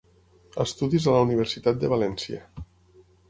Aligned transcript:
Estudis 0.63 1.05
a 1.09 1.13
la 1.15 1.19
Universitat 1.27 1.79
de 1.83 1.91
València. 1.93 2.41